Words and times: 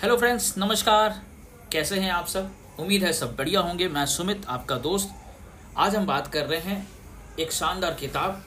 Hello 0.00 0.16
friends 0.16 0.52
नमस्कार। 0.58 1.14
कैसे 1.72 1.98
हैं 2.00 2.10
आप 2.10 2.26
सब? 2.26 2.50
उम्मीद 2.78 3.04
है 3.04 3.12
सब 3.12 3.34
बढ़िया 3.36 3.60
होंगे। 3.60 3.86
मैं 3.88 4.04
सुमित, 4.06 4.44
आपका 4.48 4.76
दोस्त। 4.76 5.10
आज 5.76 5.94
हम 5.96 6.06
बात 6.06 6.26
कर 6.26 6.44
रहे 6.46 6.58
हैं 6.58 6.88
एक 7.40 7.52
शानदार 7.52 7.94
किताब, 7.94 8.42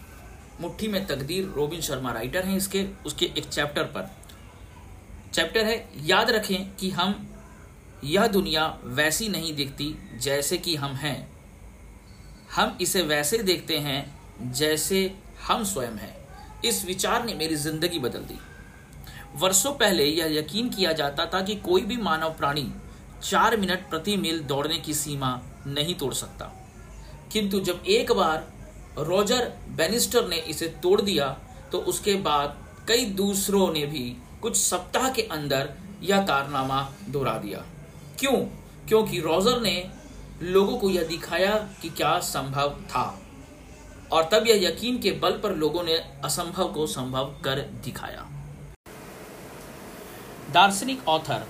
मुट्ठी 0.61 0.87
में 0.87 1.05
तकदीर 1.07 1.45
रोबिन 1.45 1.81
शर्मा 1.81 2.11
राइटर 2.11 2.45
हैं 2.45 2.57
इसके, 2.57 2.85
उसके 3.05 3.25
एक 3.37 3.45
चैप्टर 3.45 3.83
पर। 3.83 4.11
चैप्टर 5.33 5.65
है, 5.65 5.89
याद 6.05 6.29
रखें 6.29 6.75
कि 6.75 6.89
हम, 6.89 7.27
यह 8.03 8.27
दुनिया 8.27 8.67
वैसी 8.83 9.29
नहीं 9.29 9.55
दिखती 9.55 9.93
जैसे 10.19 10.57
कि 10.57 10.75
हम 10.75 10.93
हैं। 10.95 11.29
हम 12.55 12.77
इसे 12.81 13.01
वैसे 13.01 13.37
देखते 13.37 13.77
हैं 13.77 14.51
जैसे 14.51 15.15
हम 15.47 15.63
स्वयं 15.63 15.97
हैं। 15.97 16.15
इस 16.65 16.85
विचार 16.85 17.25
ने 17.25 17.33
मेरी 17.33 17.55
ज़िंदगी 17.55 17.99
बदल 17.99 18.19
दी। 18.19 18.39
वर्षों 19.35 19.71
पहले 19.73 20.05
यह 20.05 20.37
यकीन 20.39 20.69
किया 20.69 20.91
जाता 20.91 21.25
था 21.25 21.41
कि 21.41 21.55
कोई 21.55 21.81
भी 21.81 21.97
मानव 21.97 22.29
प्राणी 22.29 22.71
चार 23.23 23.57
मिनट 23.57 23.89
प्रति 23.89 24.17
मील 24.17 24.39
दौड़ने 24.39 24.77
की 24.77 24.93
सीमा 24.93 25.41
नहीं 25.67 25.95
तोड़ 25.95 26.13
सकता। 26.13 26.45
किंतु 27.31 27.59
जब 27.59 27.83
एक 27.87 28.11
बार 28.11 28.47
रोजर 28.97 29.53
बेनिस्टर 29.69 30.27
ने 30.27 30.37
इसे 30.37 30.67
तोड़ 30.67 31.01
दिया 31.01 31.39
तो 31.71 31.77
उसके 31.77 32.15
बाद 32.15 32.57
कई 32.87 33.05
दूसरों 33.05 33.73
ने 33.73 33.85
भी 33.85 34.17
कुछ 34.41 34.57
सप्ताह 34.57 35.09
के 35.09 35.21
अंदर 35.21 35.73
यह 36.01 36.21
कारनामा 36.21 36.93
दोहरा 37.09 37.37
दिया। 37.37 37.65
क्यों? 38.19 38.37
क्योंकि 38.87 39.19
रोजर 39.19 39.61
ने 39.61 39.89
लोगों 40.41 40.77
को 40.77 40.89
यह 40.89 41.03
दिखाया 41.03 41.55
कि 41.81 41.89
क्या 41.89 42.19
संभव 42.19 42.69
था। 42.69 43.21
और 44.11 44.29
तब 44.31 44.47
यह 44.47 44.67
यकीन 44.69 44.99
के 44.99 45.11
बल 45.11 45.31
पर 45.31 45.55
लोगों 45.55 45.83
ने 45.83 45.95
असंभव 46.23 46.73
को 46.73 46.87
संभव 46.87 47.25
कर 47.43 47.59
दिखाया। 47.59 48.38
दार्शनिक 50.53 51.07
ऑथर 51.07 51.45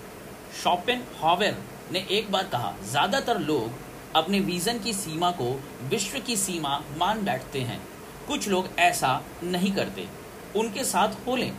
शॉपेन 0.63 1.03
हॉवेर 1.21 1.57
ने 1.91 1.99
एक 2.11 2.31
बार 2.31 2.43
कहा, 2.43 2.73
ज़्यादातर 2.83 3.39
लोग 3.39 3.71
अपने 4.15 4.39
विजन 4.39 4.79
की 4.79 4.93
सीमा 4.93 5.29
को 5.31 5.51
विश्व 5.89 6.19
की 6.19 6.35
सीमा 6.37 6.77
मान 6.97 7.23
बैठते 7.25 7.59
हैं। 7.61 7.79
कुछ 8.27 8.47
लोग 8.47 8.67
ऐसा 8.79 9.21
नहीं 9.43 9.71
करते। 9.71 10.07
उनके 10.55 10.83
साथ 10.83 11.15
हो 11.27 11.35
लें 11.35 11.51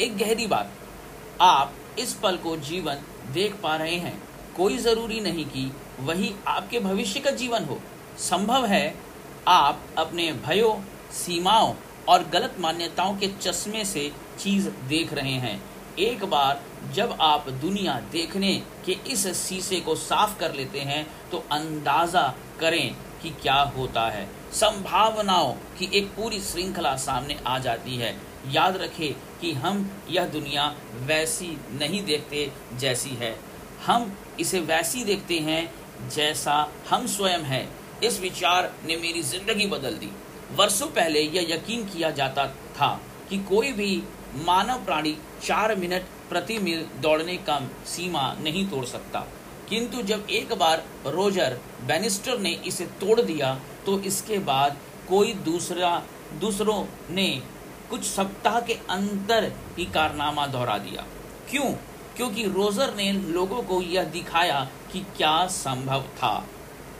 एक 0.00 0.16
गहरी 0.18 0.46
बात, 0.46 0.70
आप 1.40 1.72
इस 1.98 2.12
पल 2.14 2.36
को 2.36 2.56
जीवन 2.58 3.02
देख 3.32 3.54
पा 3.54 3.74
रहे 3.76 3.96
हैं। 3.96 4.18
कोई 4.56 4.76
ज़रूरी 4.78 5.20
नहीं 5.20 5.44
कि 5.46 5.70
वही 6.00 6.32
आपके 6.48 6.80
भविष्य 6.80 7.20
का 7.20 7.30
जीवन 7.32 7.64
हो। 7.64 7.78
संभव 8.20 8.66
है 8.66 8.94
आप 9.48 9.82
अपने 9.98 10.32
भयों, 10.46 10.74
सीमाओं 11.14 11.74
और 12.08 12.28
गलत 12.28 12.56
मान्यताओं 12.60 13.16
के 13.16 13.28
चश्मे 13.40 13.84
से 13.84 14.10
चीज़ 14.38 14.68
देख 14.88 15.12
रहे 15.12 15.34
हैं। 15.36 15.60
एक 15.98 16.24
बार 16.24 16.60
जब 16.94 17.16
आप 17.20 17.48
दुनिया 17.52 17.92
देखने 18.12 18.52
के 18.86 18.96
इस 19.12 19.26
शीशे 19.36 19.80
को 19.80 19.94
साफ़ 19.96 20.38
कर 20.40 20.54
लेते 20.54 20.80
हैं 20.80 21.06
तो 21.30 21.38
अंदाज़ा 21.52 22.22
करें 22.60 22.94
कि 23.22 23.30
क्या 23.42 23.54
होता 23.76 24.06
है। 24.08 24.26
संभावनाओं 24.52 25.52
की 25.78 25.88
एक 25.98 26.06
पूरी 26.16 26.40
श्रृंखला 26.40 26.94
सामने 26.96 27.36
आ 27.46 27.58
जाती 27.58 27.96
है। 27.96 28.14
याद 28.48 28.76
रखें 28.76 29.12
कि 29.40 29.52
हम 29.54 29.90
यह 30.10 30.26
दुनिया 30.28 30.66
वैसी 31.06 31.48
नहीं 31.72 32.04
देखते 32.04 32.50
जैसी 32.80 33.14
है। 33.16 33.34
हम 33.86 34.12
इसे 34.40 34.60
वैसी 34.62 35.04
देखते 35.04 35.38
हैं 35.40 35.62
जैसा 36.10 36.54
हम 36.90 37.06
स्वयं 37.06 37.42
हैं। 37.44 37.68
इस 38.00 38.20
विचार 38.20 38.72
ने 38.86 38.96
मेरी 38.96 39.22
ज़िंदगी 39.24 39.66
बदल 39.66 39.94
दी। 39.94 40.10
वर्षों 40.56 40.86
पहले 40.92 41.20
यह 41.20 41.46
यकीन 41.50 41.84
किया 41.86 42.10
जाता 42.12 42.46
था 42.76 42.88
कि 43.30 43.38
कोई 43.44 43.72
भी 43.72 44.02
मानव 44.36 44.84
प्राणी 44.84 45.16
चार 45.42 45.74
मिनट 45.76 46.02
प्रति 46.28 46.58
मील 46.58 46.84
दौड़ने 47.00 47.36
का 47.38 47.58
सीमा 47.86 48.32
नहीं 48.40 48.66
तोड़ 48.68 48.84
सकता। 48.84 49.20
किंतु 49.68 50.02
जब 50.02 50.26
एक 50.30 50.52
बार 50.52 50.84
रोजर 51.06 51.58
बेनिस्टर 51.86 52.38
ने 52.38 52.50
इसे 52.66 52.84
तोड़ 53.00 53.20
दिया 53.20 53.54
तो 53.86 53.98
इसके 54.00 54.38
बाद 54.38 54.76
कोई 55.08 55.32
दूसरा, 55.34 56.02
दूसरों 56.40 56.84
ने 57.10 57.42
कुछ 57.90 58.04
सप्ताह 58.04 58.60
के 58.60 58.74
अंतर 58.90 59.52
ही 59.78 59.84
कारनामा 59.84 60.46
दोहरा 60.46 60.78
दिया। 60.78 61.04
क्यों? 61.50 61.72
क्योंकि 62.16 62.44
रोजर 62.46 62.94
ने 62.94 63.12
लोगों 63.12 63.62
को 63.62 63.80
यह 63.82 64.04
दिखाया 64.04 64.68
कि 64.92 65.00
क्या 65.16 65.46
संभव 65.46 66.02
था। 66.16 66.46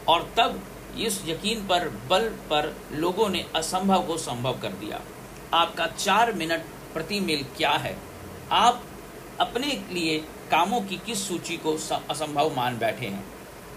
और 0.08 0.32
तब 0.36 0.60
इस 0.98 1.22
यकीन 1.26 1.66
पर 1.66 1.88
बल 2.10 2.28
पर 2.50 2.74
लोगों 2.92 3.28
ने 3.28 3.44
असंभव 3.56 4.02
को 4.02 4.16
संभव 4.16 4.58
कर 4.58 4.72
दिया। 4.74 5.00
आपका 5.54 5.86
चार 5.86 6.32
मिनट 6.32 6.64
प्रति 6.98 7.18
मील 7.20 7.44
क्या 7.56 7.70
है? 7.70 7.94
आप 8.52 8.82
अपने 9.40 9.66
लिए 9.92 10.18
कामों 10.50 10.80
की 10.80 10.96
किस 10.96 11.26
सूची 11.28 11.56
को 11.56 11.72
असंभव 12.10 12.54
मान 12.56 12.78
बैठे 12.78 13.06
हैं? 13.06 13.24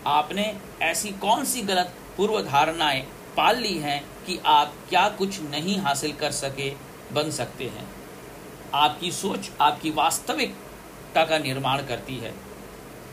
आपने 0.08 0.46
ऐसी 0.82 1.10
कौन 1.22 1.44
सी 1.46 1.62
गलत 1.62 1.94
पूर्व 2.18 2.40
धारणाएँ 2.42 3.02
पाल 3.38 3.58
ली 3.58 3.78
हैं 3.78 4.02
कि 4.26 4.40
आप 4.46 4.74
क्या 4.90 5.08
कुछ 5.10 5.40
नहीं 5.42 5.78
हासिल 5.80 6.14
कर 6.14 6.32
सके, 6.32 6.70
बन 7.14 7.30
सकते 7.32 7.66
हैं? 7.66 7.86
आपकी 8.74 9.12
सोच 9.12 9.50
आपकी 9.62 9.90
वास्तविकता 9.92 11.26
का 11.26 11.38
निर्माण 11.38 11.84
करती 11.84 12.16
है। 12.18 12.34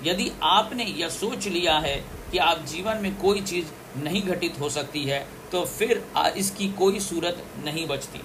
यदि 0.04 0.30
आपने 0.42 0.84
यह 0.84 1.08
सोच 1.08 1.48
लिया 1.48 1.78
है 1.78 1.96
कि 2.30 2.38
आप 2.38 2.64
जीवन 2.64 3.02
में 3.02 3.14
कोई 3.16 3.40
चीज़ 3.42 3.98
नहीं 3.98 4.22
घटित 4.22 4.58
हो 4.60 4.70
सकती 4.70 5.04
है 5.04 5.20
तो 5.52 5.64
फिर 5.66 6.02
इसकी 6.36 6.68
कोई 6.72 7.00
सूरत 7.00 7.44
नहीं 7.64 7.86
बचती। 7.86 8.20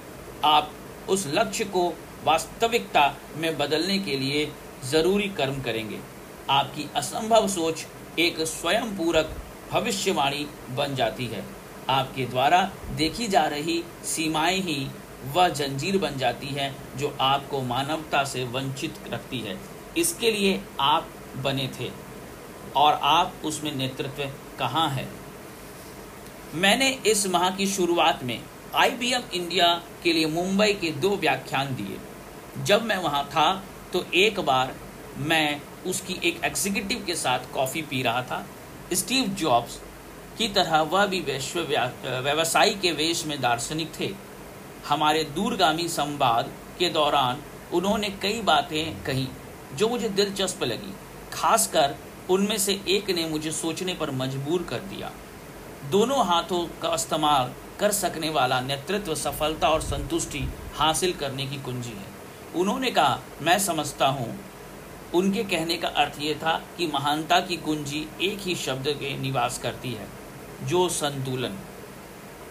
आप 0.45 0.71
उस 1.09 1.25
लक्ष्य 1.27 1.65
को 1.65 1.87
वास्तविकता 2.23 3.13
में 3.37 3.57
बदलने 3.57 3.97
के 3.99 4.17
लिए 4.17 4.51
ज़रूरी 4.85 5.27
कर्म 5.29 5.61
करेंगे। 5.61 5.99
आपकी 6.49 6.89
असंभव 6.95 7.47
सोच 7.47 7.85
एक 8.19 8.39
स्वयं 8.41 8.95
पूरक 8.97 9.35
भविष्यवाणी 9.71 10.45
बन 10.69 10.95
जाती 10.95 11.25
है। 11.25 11.43
आपके 11.89 12.25
द्वारा 12.25 12.61
देखी 12.95 13.27
जा 13.27 13.45
रही 13.45 13.83
सीमाएँ 14.05 14.59
ही 14.59 14.87
वह 15.33 15.49
जंजीर 15.49 15.97
बन 15.97 16.17
जाती 16.17 16.47
है 16.47 16.75
जो 16.97 17.15
आपको 17.21 17.61
मानवता 17.61 18.23
से 18.23 18.43
वंचित 18.43 18.95
रखती 19.13 19.39
है। 19.39 19.57
इसके 19.97 20.31
लिए 20.31 20.59
आप 20.79 21.09
बने 21.43 21.69
थे 21.79 21.89
और 22.75 22.93
आप 22.93 23.33
उसमें 23.45 23.75
नेतृत्व 23.75 24.23
कहाँ 24.59 24.89
है? 24.89 25.07
मैंने 26.55 26.89
इस 27.05 27.27
माह 27.27 27.49
की 27.49 27.67
शुरुआत 27.67 28.23
में 28.23 28.39
आईबीएम 28.75 29.22
इंडिया 29.34 29.67
के 30.03 30.13
लिए 30.13 30.25
मुंबई 30.28 30.73
के 30.73 30.89
दो 31.01 31.16
व्याख्यान 31.16 31.75
दिए। 31.75 31.97
जब 32.63 32.84
मैं 32.84 32.97
वहाँ 32.97 33.23
था 33.25 33.51
तो 33.94 34.03
एक 34.16 34.39
बार 34.39 34.73
मैं 35.19 35.61
उसकी 35.88 36.19
एक 36.23 36.44
एग्जीक्यूटिव 36.44 37.03
के 37.07 37.16
साथ 37.16 37.51
कॉफ़ी 37.53 37.81
पी 37.81 38.01
रहा 38.03 38.22
था। 38.22 38.45
स्टीव 38.94 39.28
जॉब्स 39.39 39.79
की 40.38 40.47
तरह 40.47 40.81
वह 40.83 41.06
भी 41.06 41.19
वैश्व 41.22 41.59
व्यवसायी 42.23 42.73
के 42.75 42.91
वेश 42.91 43.25
में 43.25 43.39
दार्शनिक 43.41 43.91
थे। 44.00 44.09
हमारे 44.88 45.23
दूरगामी 45.35 45.88
संवाद 45.89 46.51
के 46.79 46.89
दौरान 46.89 47.41
उन्होंने 47.73 48.09
कई 48.22 48.41
बातें 48.41 49.03
कही 49.03 49.28
जो 49.75 49.89
मुझे 49.89 50.09
दिलचस्प 50.12 50.63
लगी। 50.63 50.94
खासकर 51.33 51.95
उनमें 52.29 52.57
से 52.57 52.79
एक 52.88 53.09
ने 53.12 53.28
मुझे 53.29 53.51
सोचने 53.51 53.94
पर 53.94 54.12
मजबूर 54.13 54.63
कर 54.63 54.79
दिया। 54.89 55.12
दोनों 55.91 56.25
हाथों 56.25 56.66
का 56.81 56.94
इस्तेमाल 56.95 57.53
कर 57.79 57.91
सकने 57.91 58.29
वाला 58.29 58.59
नेतृत्व, 58.61 59.16
सफलता 59.16 59.69
और 59.69 59.81
संतुष्टि 59.81 60.50
हासिल 60.75 61.13
करने 61.13 61.45
की 61.47 61.57
कुंजी 61.57 61.89
है। 61.89 62.11
उन्होंने 62.56 62.91
कहा, 62.91 63.19
मैं 63.41 63.59
समझता 63.59 64.07
हूँ। 64.07 64.39
उनके 65.13 65.44
कहने 65.44 65.78
का 65.78 65.88
अर्थ 65.88 66.22
ये 66.22 66.33
था 66.35 66.62
कि 66.78 66.88
महानता 66.88 67.39
की 67.39 67.57
कुंजी 67.57 68.07
एक 68.22 68.39
ही 68.39 68.56
शब्द 68.56 68.88
के 68.88 69.17
निवास 69.17 69.57
करती 69.57 69.91
है, 69.91 70.07
जो 70.63 70.89
संतुलन। 70.89 71.57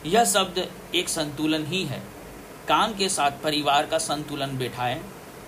यह 0.06 0.24
शब्द 0.24 0.68
एक 0.94 1.08
संतुलन 1.08 1.66
ही 1.66 1.84
है। 1.84 2.02
काम 2.68 2.94
के 2.94 3.08
साथ 3.08 3.30
परिवार 3.30 3.86
का 3.86 3.98
संतुलन 3.98 4.56
बैठाएँ, 4.58 5.00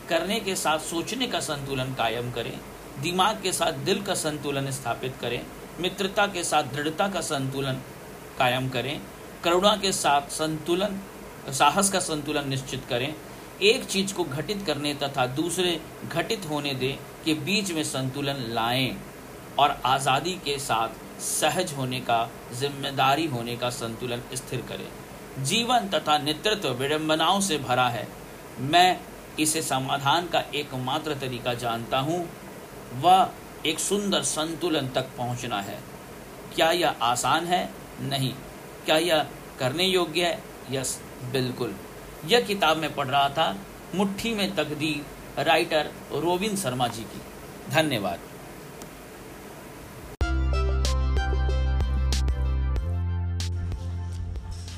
करने 0.09 0.41
के 0.41 0.55
साथ 0.57 0.79
सोचने 0.79 1.27
का 1.27 1.41
संतुलन 1.41 1.95
कायम 1.95 2.31
करें, 2.31 2.59
दिमाग 3.01 3.43
के 3.43 3.53
साथ 3.53 3.73
दिल 3.73 4.03
का 4.03 4.15
संतुलन 4.15 4.71
स्थापित 4.71 5.15
करें, 5.21 5.47
मित्रता 5.81 6.27
के 6.27 6.45
साथ 6.45 6.63
दृढ़ता 6.63 7.09
का 7.09 7.21
संतुलन 7.21 7.81
कायम 8.39 8.69
करें 8.69 9.01
करुणा 9.45 9.77
के 9.77 9.93
साथ 9.93 10.31
संतुलन, 10.31 11.01
साहस 11.53 11.91
का 11.91 12.01
संतुलन 12.01 12.49
निश्चित 12.49 12.85
करें। 12.89 13.15
एक 13.63 13.85
चीज़ 13.85 14.15
को 14.15 14.25
घटित 14.25 14.65
करने 14.67 14.95
तथा 14.95 15.27
दूसरे 15.27 15.81
घटित 16.09 16.47
होने 16.51 16.75
दे 16.75 16.99
के 17.25 17.35
बीच 17.35 17.73
में 17.73 17.83
संतुलन 17.85 18.37
लाएँ 18.49 18.97
और 19.59 19.81
आज़ादी 19.87 20.33
के 20.35 20.59
साथ 20.59 21.21
सहज 21.21 21.73
होने 21.73 22.01
का, 22.01 22.29
ज़िम्मेदारी 22.55 23.27
होने 23.27 23.57
का 23.57 23.71
संतुलन 23.71 24.23
स्थिर 24.35 24.61
करें। 24.61 25.45
जीवन 25.45 25.89
तथा 25.89 26.19
नेतृत्व 26.19 26.69
विडंबनाओं 26.73 27.41
से 27.41 27.59
भरा 27.59 27.89
है। 27.89 28.07
मैं 28.61 29.01
इसे 29.41 29.63
समाधान 29.63 30.27
का 30.27 30.41
एकमात्र 30.55 31.15
तरीका 31.15 31.55
जानता 31.55 31.99
हूँ। 31.99 32.29
वह 33.01 33.31
एक 33.67 33.79
सुंदर 33.79 34.23
संतुलन 34.23 34.89
तक 34.89 35.09
पहुँचना 35.19 35.61
है। 35.61 35.79
क्या 36.57 36.71
यह 36.71 36.95
आसान 37.03 37.47
है? 37.47 37.69
नहीं। 38.01 38.33
क्या 38.85 38.97
यह 38.97 39.27
करने 39.59 39.85
योग्य 39.85 40.25
है? 40.25 40.43
यस 40.71 41.01
बिल्कुल। 41.33 41.75
यह 42.27 42.41
किताब 42.41 42.77
मैं 42.77 42.95
पढ़ 42.95 43.07
रहा 43.07 43.29
था, 43.29 43.57
मुट्ठी 43.95 44.35
में 44.35 44.55
तकदीर 44.55 45.43
राइटर 45.43 45.91
रोबिन 46.15 46.57
शर्मा 46.57 46.89
जी 46.89 47.03
की। 47.03 47.21
धन्यवाद। 47.71 48.19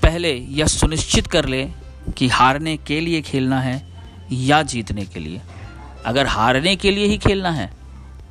पहले 0.02 0.32
यह 0.32 0.66
सुनिश्चित 0.66 1.26
कर 1.26 1.44
ले 1.44 1.64
कि 2.16 2.28
हारने 2.28 2.76
के 2.76 3.00
लिए 3.00 3.22
खेलना 3.22 3.60
है 3.60 3.82
या 4.32 4.62
जीतने 4.62 5.04
के 5.04 5.20
लिए। 5.20 5.40
अगर 6.06 6.26
हारने 6.26 6.76
के 6.76 6.90
लिए 6.90 7.06
ही 7.06 7.18
खेलना 7.18 7.50
है 7.50 7.70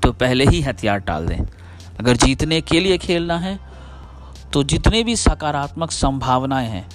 तो 0.03 0.11
पहले 0.13 0.45
ही 0.45 0.61
हथियार 0.61 0.99
टाल 0.99 1.27
दें। 1.27 1.39
अगर 1.99 2.15
जीतने 2.15 2.61
के 2.61 2.79
लिए 2.79 2.97
खेलना 2.97 3.37
है 3.39 3.59
तो 4.53 4.63
जितने 4.63 5.03
भी 5.03 5.15
सकारात्मक 5.15 5.91
संभावनाएँ 5.91 6.69
हैं, 6.69 6.87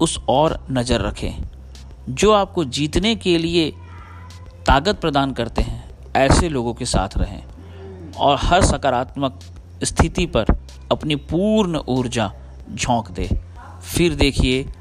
उस 0.00 0.20
और 0.28 0.66
नज़र 0.70 1.00
रखें। 1.00 1.42
जो 2.08 2.32
आपको 2.32 2.64
जीतने 2.64 3.14
के 3.14 3.38
लिए 3.38 3.70
ताकत 4.66 5.00
प्रदान 5.00 5.32
करते 5.32 5.62
हैं, 5.62 5.90
ऐसे 6.16 6.48
लोगों 6.48 6.74
के 6.74 6.84
साथ 6.84 7.16
रहें 7.16 7.42
और 8.12 8.38
हर 8.40 8.64
सकारात्मक 8.64 9.40
स्थिति 9.84 10.26
पर 10.26 10.46
अपनी 10.92 11.16
पूर्ण 11.16 11.80
ऊर्जा 11.88 12.32
झोंक 12.74 13.10
दे। 13.10 13.28
फिर 13.84 14.14
देखिए, 14.14 14.72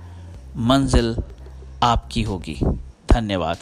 मंजिल 0.58 1.16
आपकी 1.84 2.22
होगी। 2.22 2.60
धन्यवाद। 3.12 3.58